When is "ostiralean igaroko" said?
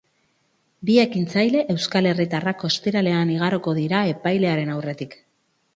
2.71-3.79